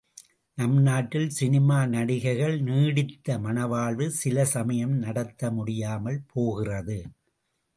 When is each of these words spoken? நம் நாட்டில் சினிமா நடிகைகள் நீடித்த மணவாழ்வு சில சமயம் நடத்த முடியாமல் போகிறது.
நம் 0.57 0.77
நாட்டில் 0.81 1.27
சினிமா 1.29 1.77
நடிகைகள் 1.85 2.57
நீடித்த 2.61 3.37
மணவாழ்வு 3.37 4.07
சில 4.15 4.45
சமயம் 4.45 4.95
நடத்த 4.97 5.51
முடியாமல் 5.51 6.19
போகிறது. 6.27 6.99